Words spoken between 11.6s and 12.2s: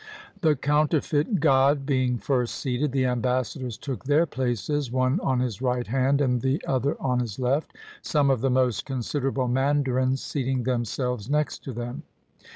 to them.